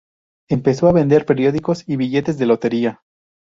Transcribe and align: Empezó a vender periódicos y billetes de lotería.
Empezó 0.49 0.87
a 0.87 0.93
vender 0.93 1.27
periódicos 1.27 1.87
y 1.87 1.95
billetes 1.95 2.39
de 2.39 2.47
lotería. 2.47 3.03